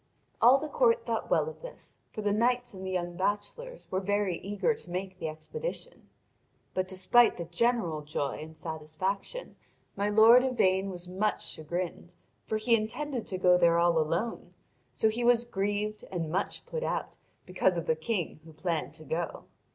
All 0.41 0.57
the 0.57 0.67
court 0.67 1.05
thought 1.05 1.29
well 1.29 1.47
of 1.47 1.61
this, 1.61 1.99
for 2.11 2.23
the 2.23 2.31
knights 2.33 2.73
and 2.73 2.83
the 2.83 2.89
young 2.89 3.15
bachelors 3.15 3.87
were 3.91 3.99
very 3.99 4.39
eager 4.39 4.73
to 4.73 4.89
make 4.89 5.19
the 5.19 5.27
expedition. 5.27 6.09
But 6.73 6.87
despite 6.87 7.37
the 7.37 7.45
general 7.45 8.01
joy 8.01 8.39
and 8.41 8.57
satisfaction 8.57 9.57
my 9.95 10.09
lord 10.09 10.43
Yvain 10.43 10.89
was 10.89 11.07
much 11.07 11.45
chagrined, 11.47 12.15
for 12.47 12.57
he 12.57 12.75
intended 12.75 13.27
to 13.27 13.37
go 13.37 13.59
there 13.59 13.77
all 13.77 13.99
alone; 13.99 14.55
so 14.91 15.07
he 15.07 15.23
was 15.23 15.45
grieved 15.45 16.03
and 16.09 16.31
much 16.31 16.65
put 16.65 16.81
out 16.83 17.17
because 17.45 17.77
of 17.77 17.85
the 17.85 17.95
King 17.95 18.39
who 18.43 18.53
planned 18.53 18.95
to 18.95 19.03
go. 19.03 19.45